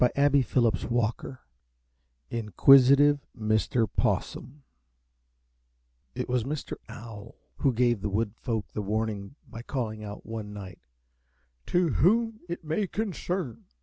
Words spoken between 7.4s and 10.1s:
who gave the wood folk the warning by calling